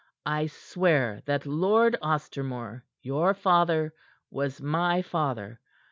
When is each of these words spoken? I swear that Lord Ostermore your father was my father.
I 0.25 0.47
swear 0.47 1.21
that 1.27 1.45
Lord 1.45 1.95
Ostermore 2.01 2.81
your 3.03 3.35
father 3.35 3.93
was 4.31 4.59
my 4.59 5.03
father. 5.03 5.59